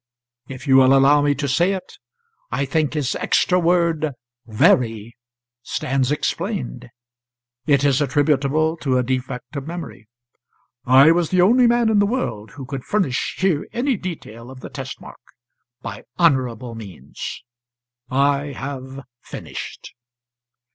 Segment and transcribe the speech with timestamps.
[0.47, 1.99] If you will allow me to say it,
[2.49, 4.13] I think his extra word
[4.47, 5.13] 'very'
[5.61, 6.89] stands explained:
[7.67, 10.07] it is attributable to a defect of memory.
[10.85, 14.61] I was the only man in the world who could furnish here any detail of
[14.61, 15.19] the test mark
[15.83, 17.43] by honourable means.
[18.09, 19.93] I have finished."